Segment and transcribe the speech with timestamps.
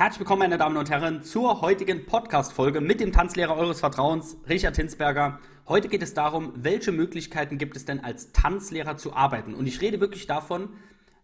[0.00, 4.76] Herzlich willkommen, meine Damen und Herren, zur heutigen Podcast-Folge mit dem Tanzlehrer eures Vertrauens, Richard
[4.76, 5.40] Hinsberger.
[5.68, 9.52] Heute geht es darum, welche Möglichkeiten gibt es denn als Tanzlehrer zu arbeiten?
[9.52, 10.70] Und ich rede wirklich davon,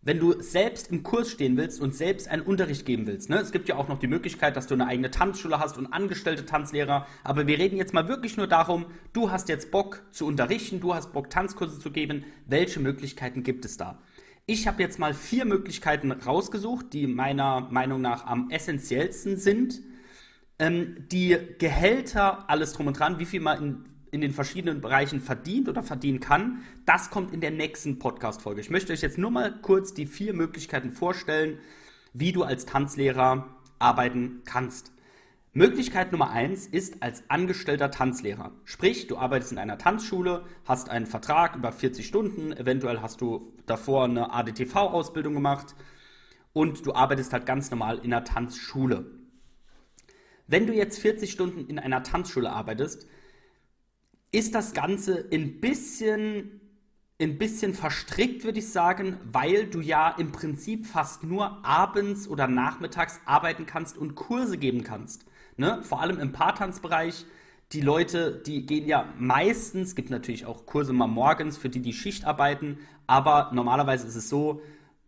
[0.03, 3.31] wenn du selbst im Kurs stehen willst und selbst einen Unterricht geben willst.
[3.31, 3.39] Ne?
[3.39, 6.45] Es gibt ja auch noch die Möglichkeit, dass du eine eigene Tanzschule hast und angestellte
[6.45, 7.07] Tanzlehrer.
[7.25, 8.85] Aber wir reden jetzt mal wirklich nur darum,
[9.15, 12.27] du hast jetzt Bock zu unterrichten, du hast Bock Tanzkurse zu geben.
[12.45, 13.99] Welche Möglichkeiten gibt es da?
[14.49, 19.83] Ich habe jetzt mal vier Möglichkeiten rausgesucht, die meiner Meinung nach am essentiellsten sind.
[20.61, 25.21] Ähm, die Gehälter, alles drum und dran, wie viel man in, in den verschiedenen Bereichen
[25.21, 28.61] verdient oder verdienen kann, das kommt in der nächsten Podcast-Folge.
[28.61, 31.59] Ich möchte euch jetzt nur mal kurz die vier Möglichkeiten vorstellen,
[32.13, 33.49] wie du als Tanzlehrer
[33.81, 34.93] arbeiten kannst.
[35.57, 38.53] Möglichkeit Nummer eins ist als angestellter Tanzlehrer.
[38.65, 43.55] Sprich, du arbeitest in einer Tanzschule, hast einen Vertrag über 40 Stunden, eventuell hast du
[43.65, 45.75] davor eine ADTV-Ausbildung gemacht
[46.53, 49.07] und du arbeitest halt ganz normal in einer Tanzschule.
[50.47, 53.09] Wenn du jetzt 40 Stunden in einer Tanzschule arbeitest,
[54.33, 56.61] ist das Ganze ein bisschen,
[57.19, 62.47] ein bisschen verstrickt, würde ich sagen, weil du ja im Prinzip fast nur abends oder
[62.47, 65.25] nachmittags arbeiten kannst und Kurse geben kannst.
[65.57, 65.81] Ne?
[65.83, 67.25] Vor allem im Paartanzbereich.
[67.73, 71.93] Die Leute, die gehen ja meistens, gibt natürlich auch Kurse mal morgens für die, die
[71.93, 74.63] Schicht arbeiten, aber normalerweise ist es so,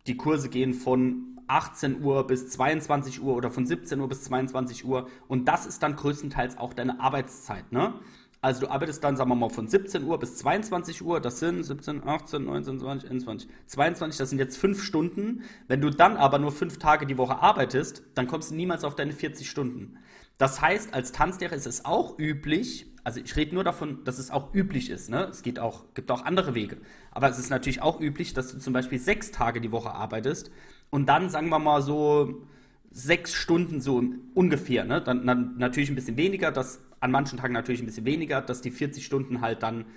[0.07, 4.83] die Kurse gehen von 18 Uhr bis 22 Uhr oder von 17 Uhr bis 22
[4.83, 7.71] Uhr und das ist dann größtenteils auch deine Arbeitszeit.
[7.71, 7.93] Ne?
[8.41, 11.63] Also du arbeitest dann, sagen wir mal, von 17 Uhr bis 22 Uhr, das sind
[11.63, 15.43] 17, 18, 19, 20, 21, 22, das sind jetzt fünf Stunden.
[15.67, 18.95] Wenn du dann aber nur fünf Tage die Woche arbeitest, dann kommst du niemals auf
[18.95, 19.97] deine 40 Stunden.
[20.39, 24.31] Das heißt, als Tanzlehrer ist es auch üblich, also ich rede nur davon, dass es
[24.31, 25.25] auch üblich ist, ne?
[25.25, 26.77] Es geht auch, gibt auch andere Wege.
[27.11, 30.49] Aber es ist natürlich auch üblich, dass du zum Beispiel sechs Tage die Woche arbeitest
[30.91, 32.41] und dann, sagen wir mal so,
[32.89, 34.01] sechs Stunden so
[34.33, 35.01] ungefähr, ne?
[35.01, 38.61] Dann, dann natürlich ein bisschen weniger, das an manchen Tagen natürlich ein bisschen weniger, dass
[38.61, 39.87] die 40 Stunden halt dann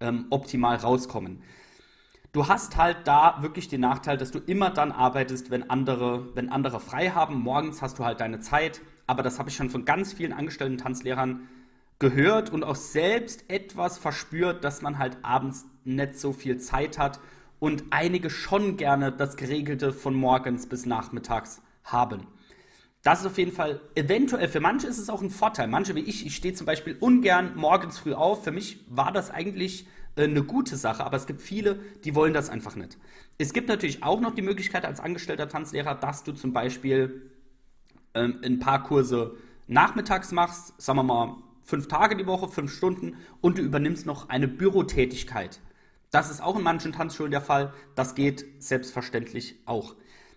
[0.00, 1.42] ähm, optimal rauskommen.
[2.32, 6.48] Du hast halt da wirklich den Nachteil, dass du immer dann arbeitest, wenn andere, wenn
[6.48, 7.40] andere frei haben.
[7.40, 10.78] Morgens hast du halt deine Zeit, aber das habe ich schon von ganz vielen angestellten
[10.78, 11.48] Tanzlehrern
[11.98, 17.18] gehört und auch selbst etwas verspürt, dass man halt abends nicht so viel Zeit hat
[17.58, 22.28] und einige schon gerne das Geregelte von morgens bis nachmittags haben.
[23.02, 25.66] Das ist auf jeden Fall eventuell, für manche ist es auch ein Vorteil.
[25.66, 28.44] Manche wie ich, ich stehe zum Beispiel ungern morgens früh auf.
[28.44, 32.32] Für mich war das eigentlich äh, eine gute Sache, aber es gibt viele, die wollen
[32.32, 32.96] das einfach nicht.
[33.38, 37.29] Es gibt natürlich auch noch die Möglichkeit als angestellter Tanzlehrer, dass du zum Beispiel
[38.14, 43.16] ähm, ein paar Kurse nachmittags machst, sagen wir mal fünf Tage die Woche, fünf Stunden
[43.40, 45.60] und du übernimmst noch eine Bürotätigkeit.
[46.10, 47.72] Das ist auch in manchen Tanzschulen der Fall.
[47.94, 49.94] Das geht selbstverständlich auch.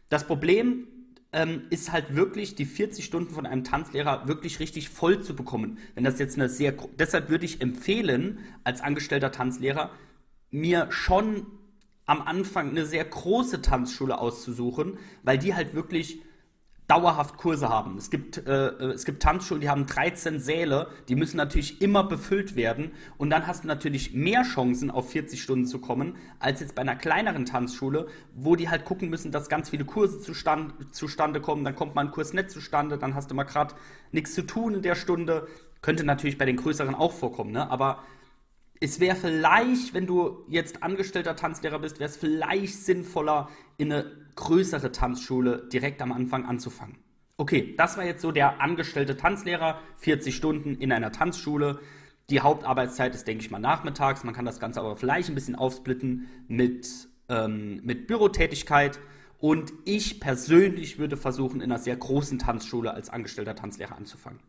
[0.10, 0.88] Das Problem
[1.32, 5.80] ähm, ist halt wirklich die 40 Stunden von einem Tanzlehrer wirklich richtig voll zu bekommen.
[5.96, 9.90] Wenn das jetzt eine sehr, deshalb würde ich empfehlen, als angestellter Tanzlehrer,
[10.52, 11.48] mir schon
[12.06, 16.22] am Anfang eine sehr große Tanzschule auszusuchen, weil die halt wirklich
[16.88, 17.98] dauerhaft Kurse haben.
[17.98, 22.56] Es gibt, äh, es gibt Tanzschulen, die haben 13 Säle, die müssen natürlich immer befüllt
[22.56, 26.76] werden und dann hast du natürlich mehr Chancen, auf 40 Stunden zu kommen, als jetzt
[26.76, 31.40] bei einer kleineren Tanzschule, wo die halt gucken müssen, dass ganz viele Kurse zustand, zustande
[31.40, 33.76] kommen, dann kommt mal ein Kurs nicht zustande, dann hast du mal gerade
[34.12, 35.48] nichts zu tun in der Stunde.
[35.82, 37.70] Könnte natürlich bei den größeren auch vorkommen, ne?
[37.70, 38.04] aber
[38.84, 44.12] es wäre vielleicht, wenn du jetzt angestellter Tanzlehrer bist, wäre es vielleicht sinnvoller, in eine
[44.36, 46.98] größere Tanzschule direkt am Anfang anzufangen.
[47.38, 51.80] Okay, das war jetzt so der angestellte Tanzlehrer, 40 Stunden in einer Tanzschule.
[52.30, 54.26] Die Hauptarbeitszeit ist, denke ich mal, nachmittags.
[54.26, 59.00] Man kann das Ganze aber vielleicht ein bisschen aufsplitten mit, ähm, mit Bürotätigkeit.
[59.40, 64.42] Und ich persönlich würde versuchen, in einer sehr großen Tanzschule als angestellter Tanzlehrer anzufangen.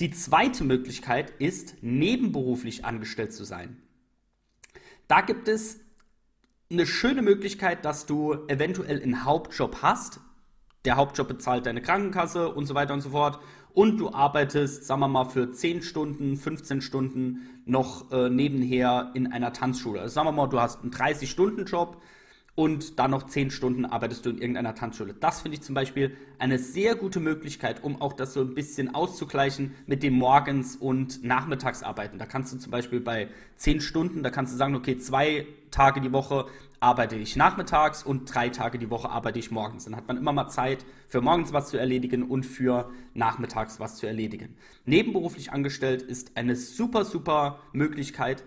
[0.00, 3.80] Die zweite Möglichkeit ist, nebenberuflich angestellt zu sein.
[5.06, 5.80] Da gibt es
[6.70, 10.20] eine schöne Möglichkeit, dass du eventuell einen Hauptjob hast.
[10.84, 13.38] Der Hauptjob bezahlt deine Krankenkasse und so weiter und so fort.
[13.72, 19.32] Und du arbeitest, sagen wir mal, für 10 Stunden, 15 Stunden noch äh, nebenher in
[19.32, 20.00] einer Tanzschule.
[20.00, 22.00] Also sagen wir mal, du hast einen 30-Stunden-Job,
[22.56, 25.14] und dann noch zehn Stunden arbeitest du in irgendeiner Tanzschule.
[25.14, 28.94] Das finde ich zum Beispiel eine sehr gute Möglichkeit, um auch das so ein bisschen
[28.94, 32.18] auszugleichen mit dem Morgens- und Nachmittagsarbeiten.
[32.18, 36.00] Da kannst du zum Beispiel bei zehn Stunden, da kannst du sagen, okay, zwei Tage
[36.00, 36.46] die Woche
[36.78, 39.86] arbeite ich nachmittags und drei Tage die Woche arbeite ich morgens.
[39.86, 43.96] Dann hat man immer mal Zeit, für morgens was zu erledigen und für nachmittags was
[43.96, 44.54] zu erledigen.
[44.84, 48.44] Nebenberuflich angestellt ist eine super, super Möglichkeit,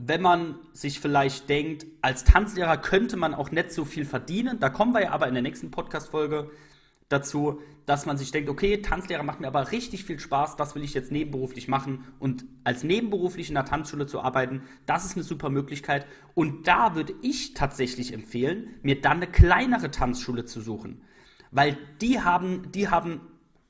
[0.00, 4.70] wenn man sich vielleicht denkt, als Tanzlehrer könnte man auch nicht so viel verdienen, da
[4.70, 6.52] kommen wir ja aber in der nächsten Podcast-Folge
[7.08, 10.84] dazu, dass man sich denkt, okay, Tanzlehrer macht mir aber richtig viel Spaß, das will
[10.84, 15.24] ich jetzt nebenberuflich machen und als nebenberuflich in der Tanzschule zu arbeiten, das ist eine
[15.24, 21.02] super Möglichkeit und da würde ich tatsächlich empfehlen, mir dann eine kleinere Tanzschule zu suchen,
[21.50, 23.20] weil die haben, die haben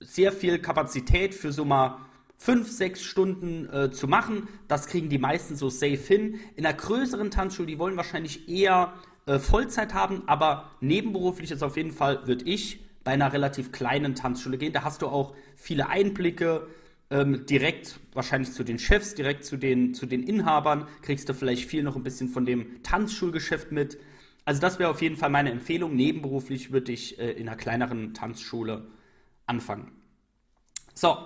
[0.01, 2.08] sehr viel Kapazität für so mal
[2.39, 4.49] fünf, sechs Stunden äh, zu machen.
[4.69, 6.41] Das kriegen die meisten so safe hin.
[6.57, 8.95] In einer größeren Tanzschule, die wollen wahrscheinlich eher
[9.27, 14.15] äh, Vollzeit haben, aber nebenberuflich ist auf jeden Fall, würde ich bei einer relativ kleinen
[14.15, 14.73] Tanzschule gehen.
[14.73, 16.67] Da hast du auch viele Einblicke,
[17.11, 21.65] ähm, direkt wahrscheinlich zu den Chefs, direkt zu den, zu den Inhabern, kriegst du vielleicht
[21.65, 23.99] viel noch ein bisschen von dem Tanzschulgeschäft mit.
[24.45, 25.95] Also das wäre auf jeden Fall meine Empfehlung.
[25.97, 28.87] Nebenberuflich würde ich äh, in einer kleineren Tanzschule
[29.47, 29.93] anfangen.
[30.95, 31.17] So,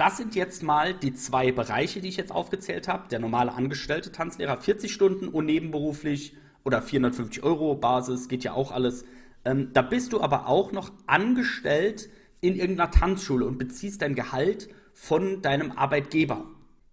[0.00, 3.08] das sind jetzt mal die zwei Bereiche, die ich jetzt aufgezählt habe.
[3.08, 8.72] Der normale angestellte Tanzlehrer 40 Stunden und nebenberuflich oder 450 Euro Basis, geht ja auch
[8.72, 9.04] alles
[9.44, 12.10] ähm, da bist du aber auch noch angestellt
[12.40, 16.44] in irgendeiner Tanzschule und beziehst dein Gehalt von deinem Arbeitgeber.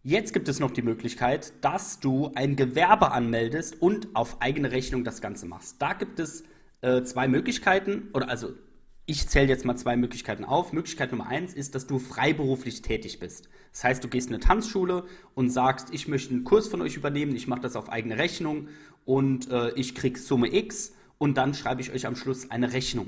[0.03, 5.03] Jetzt gibt es noch die Möglichkeit, dass du ein Gewerbe anmeldest und auf eigene Rechnung
[5.03, 5.81] das Ganze machst.
[5.81, 6.43] Da gibt es
[6.81, 8.53] äh, zwei Möglichkeiten, oder also
[9.09, 10.73] ich zähle jetzt mal zwei Möglichkeiten auf.
[10.73, 13.47] Möglichkeit Nummer eins ist, dass du freiberuflich tätig bist.
[13.71, 16.97] Das heißt, du gehst in eine Tanzschule und sagst, ich möchte einen Kurs von euch
[16.97, 18.67] übernehmen, ich mache das auf eigene Rechnung
[19.05, 23.07] und äh, ich krieg Summe X und dann schreibe ich euch am Schluss eine Rechnung.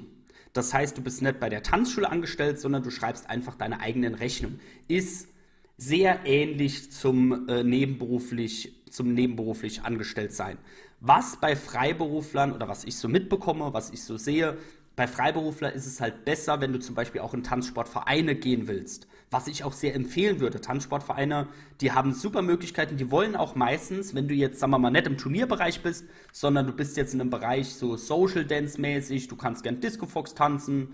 [0.53, 4.15] Das heißt, du bist nicht bei der Tanzschule angestellt, sondern du schreibst einfach deine eigenen
[4.15, 4.61] Rechnungen.
[4.87, 5.27] Ist
[5.75, 10.57] sehr ähnlich zum äh, nebenberuflich zum nebenberuflich angestellt sein.
[11.01, 14.57] Was bei Freiberuflern oder was ich so mitbekomme, was ich so sehe,
[14.99, 19.07] bei Freiberufler ist es halt besser, wenn du zum Beispiel auch in Tanzsportvereine gehen willst.
[19.31, 20.59] Was ich auch sehr empfehlen würde.
[20.59, 21.47] Tanzsportvereine,
[21.79, 25.07] die haben super Möglichkeiten, die wollen auch meistens, wenn du jetzt, sagen wir mal, nicht
[25.07, 26.03] im Turnierbereich bist,
[26.33, 30.05] sondern du bist jetzt in einem Bereich so Social Dance mäßig, du kannst gern Disco
[30.05, 30.93] Fox tanzen,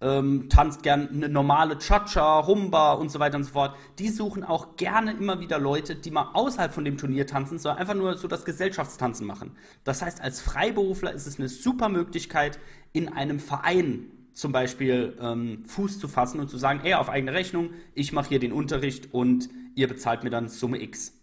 [0.00, 3.76] ähm, tanzt gern eine normale Cha-Cha, Rumba und so weiter und so fort.
[3.98, 7.78] Die suchen auch gerne immer wieder Leute, die mal außerhalb von dem Turnier tanzen, sondern
[7.78, 9.56] einfach nur so das Gesellschaftstanzen machen.
[9.84, 12.58] Das heißt, als Freiberufler ist es eine super Möglichkeit,
[12.92, 17.32] in einem Verein zum Beispiel ähm, Fuß zu fassen und zu sagen, ey, auf eigene
[17.32, 21.14] Rechnung, ich mache hier den Unterricht und ihr bezahlt mir dann Summe X.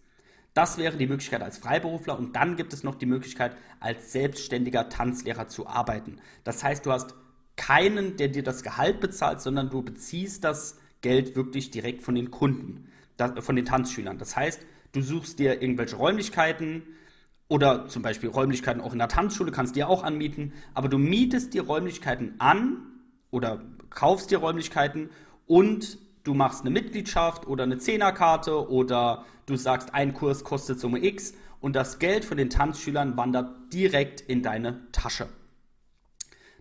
[0.55, 4.89] Das wäre die Möglichkeit als Freiberufler und dann gibt es noch die Möglichkeit, als selbstständiger
[4.89, 6.17] Tanzlehrer zu arbeiten.
[6.43, 7.15] Das heißt, du hast
[7.55, 12.31] keinen, der dir das Gehalt bezahlt, sondern du beziehst das Geld wirklich direkt von den
[12.31, 12.87] Kunden,
[13.39, 14.17] von den Tanzschülern.
[14.17, 14.61] Das heißt,
[14.93, 16.83] du suchst dir irgendwelche Räumlichkeiten
[17.47, 20.97] oder zum Beispiel Räumlichkeiten auch in der Tanzschule, kannst du dir auch anmieten, aber du
[20.97, 22.77] mietest die Räumlichkeiten an
[23.31, 25.09] oder kaufst dir Räumlichkeiten
[25.45, 31.03] und du machst eine Mitgliedschaft oder eine Zehnerkarte oder du sagst, ein Kurs kostet Summe
[31.03, 35.27] X und das Geld von den Tanzschülern wandert direkt in deine Tasche.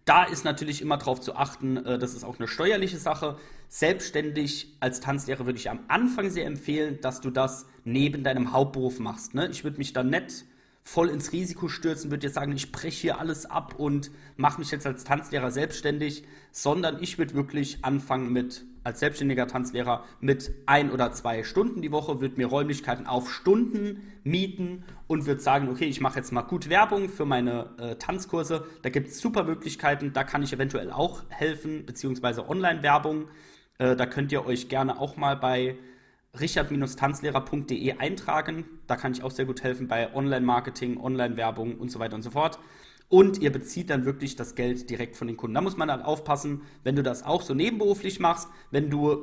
[0.05, 3.37] Da ist natürlich immer darauf zu achten, äh, das ist auch eine steuerliche Sache.
[3.69, 8.99] Selbstständig als Tanzlehrer würde ich am Anfang sehr empfehlen, dass du das neben deinem Hauptberuf
[8.99, 9.35] machst.
[9.35, 9.49] Ne?
[9.49, 10.45] Ich würde mich dann nicht
[10.83, 14.71] voll ins Risiko stürzen, würde jetzt sagen, ich breche hier alles ab und mache mich
[14.73, 20.91] jetzt als Tanzlehrer selbstständig, sondern ich würde wirklich anfangen mit als selbstständiger Tanzlehrer mit ein
[20.91, 25.85] oder zwei Stunden die Woche, würde mir Räumlichkeiten auf Stunden mieten und würde sagen, okay,
[25.85, 28.67] ich mache jetzt mal gut Werbung für meine äh, Tanzkurse.
[28.83, 33.29] Da gibt es super Möglichkeiten, da kann ich eventuell auch helfen, beziehungsweise Online-Werbung.
[33.79, 35.77] Äh, da könnt ihr euch gerne auch mal bei
[36.41, 38.65] richard-tanzlehrer.de eintragen.
[38.87, 42.31] Da kann ich auch sehr gut helfen bei Online-Marketing, Online-Werbung und so weiter und so
[42.31, 42.59] fort
[43.13, 45.55] und ihr bezieht dann wirklich das Geld direkt von den Kunden.
[45.55, 49.19] Da muss man dann aufpassen, wenn du das auch so nebenberuflich machst, wenn du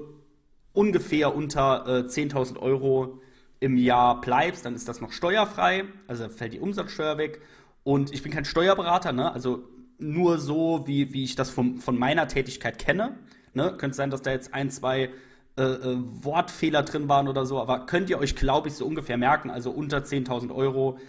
[0.74, 3.20] ungefähr unter äh, 10.000 Euro
[3.60, 7.42] im Jahr bleibst, dann ist das noch steuerfrei, also fällt die Umsatzsteuer weg.
[7.84, 9.34] Und ich bin kein Steuerberater, ne?
[9.34, 9.64] also
[9.98, 13.18] nur so, wie, wie ich das von, von meiner Tätigkeit kenne.
[13.56, 13.74] Ne?
[13.76, 15.10] Könnte sein, dass da jetzt ein, zwei
[15.58, 19.18] äh, äh, Wortfehler drin waren oder so, aber könnt ihr euch, glaube ich, so ungefähr
[19.18, 21.00] merken, also unter 10.000 Euro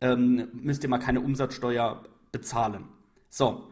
[0.00, 2.84] ähm, müsst ihr mal keine Umsatzsteuer bezahlen.
[3.28, 3.68] So,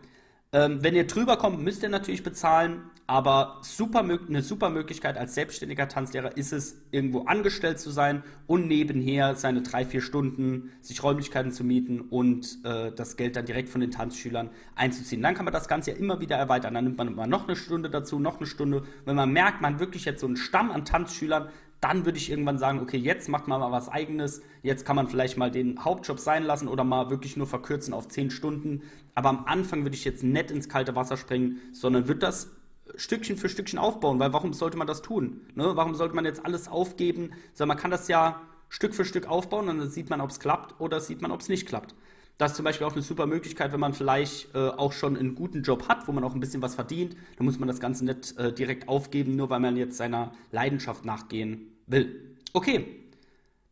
[0.52, 5.34] ähm, wenn ihr drüber kommt, müsst ihr natürlich bezahlen, aber super, eine super Möglichkeit als
[5.34, 11.04] selbstständiger Tanzlehrer ist es, irgendwo angestellt zu sein und nebenher seine drei, vier Stunden sich
[11.04, 15.22] Räumlichkeiten zu mieten und äh, das Geld dann direkt von den Tanzschülern einzuziehen.
[15.22, 16.74] Dann kann man das Ganze ja immer wieder erweitern.
[16.74, 18.82] Dann nimmt man immer noch eine Stunde dazu, noch eine Stunde.
[19.04, 21.48] Wenn man merkt, man wirklich jetzt so einen Stamm an Tanzschülern,
[21.86, 25.06] dann würde ich irgendwann sagen, okay, jetzt macht man mal was eigenes, jetzt kann man
[25.06, 28.82] vielleicht mal den Hauptjob sein lassen oder mal wirklich nur verkürzen auf 10 Stunden.
[29.14, 32.50] Aber am Anfang würde ich jetzt nicht ins kalte Wasser springen, sondern würde das
[32.96, 35.42] Stückchen für Stückchen aufbauen, weil warum sollte man das tun?
[35.54, 35.76] Ne?
[35.76, 37.30] Warum sollte man jetzt alles aufgeben?
[37.54, 40.40] So, man kann das ja Stück für Stück aufbauen und dann sieht man, ob es
[40.40, 41.94] klappt oder sieht man, ob es nicht klappt.
[42.36, 45.36] Das ist zum Beispiel auch eine super Möglichkeit, wenn man vielleicht äh, auch schon einen
[45.36, 47.16] guten Job hat, wo man auch ein bisschen was verdient.
[47.36, 51.04] Dann muss man das Ganze nicht äh, direkt aufgeben, nur weil man jetzt seiner Leidenschaft
[51.04, 52.36] nachgehen will.
[52.52, 52.96] Okay,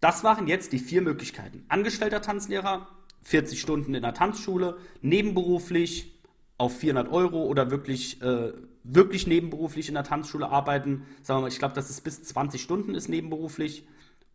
[0.00, 1.64] das waren jetzt die vier Möglichkeiten.
[1.68, 2.88] Angestellter Tanzlehrer,
[3.22, 6.20] 40 Stunden in der Tanzschule, nebenberuflich
[6.58, 8.52] auf 400 Euro oder wirklich, äh,
[8.82, 11.06] wirklich nebenberuflich in der Tanzschule arbeiten.
[11.22, 13.86] Sagen wir mal, ich glaube, dass es bis 20 Stunden ist nebenberuflich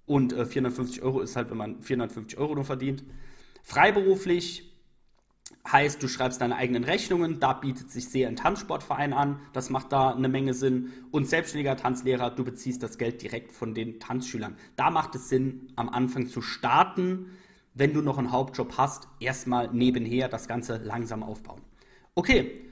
[0.05, 3.03] und äh, 450 Euro ist halt, wenn man 450 Euro nur verdient.
[3.63, 4.68] Freiberuflich
[5.71, 9.91] heißt, du schreibst deine eigenen Rechnungen, da bietet sich sehr ein Tanzsportverein an, das macht
[9.91, 10.91] da eine Menge Sinn.
[11.11, 14.55] Und selbstständiger Tanzlehrer, du beziehst das Geld direkt von den Tanzschülern.
[14.75, 17.27] Da macht es Sinn, am Anfang zu starten,
[17.73, 21.61] wenn du noch einen Hauptjob hast, erstmal nebenher das Ganze langsam aufbauen.
[22.15, 22.65] Okay,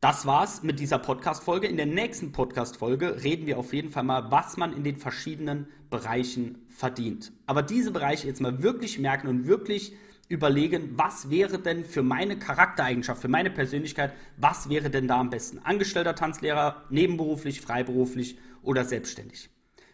[0.00, 1.66] das war's mit dieser Podcast-Folge.
[1.66, 5.66] In der nächsten Podcast-Folge reden wir auf jeden Fall mal, was man in den verschiedenen
[5.90, 7.32] Bereichen verdient.
[7.46, 9.96] Aber diese Bereiche jetzt mal wirklich merken und wirklich
[10.28, 15.30] überlegen, was wäre denn für meine Charaktereigenschaft, für meine Persönlichkeit, was wäre denn da am
[15.30, 15.58] besten?
[15.60, 19.50] Angestellter Tanzlehrer, nebenberuflich, freiberuflich oder selbstständig?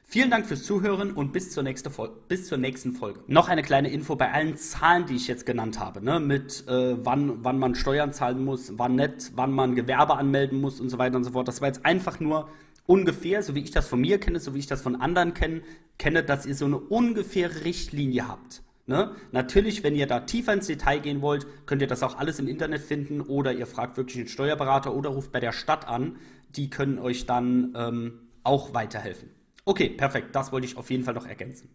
[0.06, 1.90] Vielen Dank fürs Zuhören und bis zur, nächste
[2.28, 3.20] bis zur nächsten Folge.
[3.26, 6.20] Noch eine kleine Info bei allen Zahlen, die ich jetzt genannt habe, ne?
[6.20, 10.78] mit äh, wann, wann man Steuern zahlen muss, wann nicht, wann man Gewerbe anmelden muss
[10.78, 11.48] und so weiter und so fort.
[11.48, 12.48] Das war jetzt einfach nur
[12.86, 15.62] ungefähr, so wie ich das von mir kenne, so wie ich das von anderen kenne,
[15.98, 18.62] kenne dass ihr so eine ungefähre Richtlinie habt.
[18.86, 19.12] Ne?
[19.32, 22.48] Natürlich, wenn ihr da tiefer ins Detail gehen wollt, könnt ihr das auch alles im
[22.48, 26.16] Internet finden oder ihr fragt wirklich einen Steuerberater oder ruft bei der Stadt an.
[26.50, 29.30] Die können euch dann ähm, auch weiterhelfen.
[29.64, 30.34] Okay, perfekt.
[30.36, 31.70] Das wollte ich auf jeden Fall noch ergänzen.